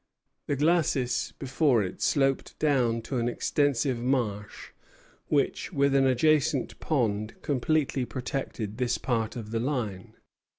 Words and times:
The 0.47 0.55
glacis 0.55 1.31
before 1.33 1.83
it 1.83 2.01
sloped 2.01 2.57
down 2.57 3.03
to 3.03 3.17
an 3.19 3.29
extensive 3.29 3.99
marsh, 4.01 4.71
which, 5.27 5.71
with 5.71 5.93
an 5.93 6.07
adjacent 6.07 6.79
pond, 6.79 7.39
completely 7.43 8.05
protected 8.05 8.79
this 8.79 8.97
part 8.97 9.35
of 9.35 9.51
the 9.51 9.59
line. 9.59 10.15